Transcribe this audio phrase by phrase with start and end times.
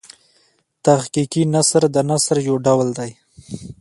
[0.85, 3.11] تحقیقي نثر د نثر یو ډول دﺉ.